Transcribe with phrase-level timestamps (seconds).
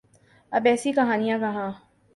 [0.51, 1.71] اب ایسی کہانیاں کہاں۔